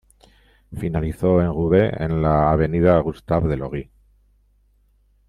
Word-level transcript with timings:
Finalizó 0.75 1.41
en 1.41 1.49
Roubaix, 1.53 1.93
en 1.99 2.23
la 2.23 2.51
avenida 2.51 2.97
Gustave-Delory. 3.01 3.91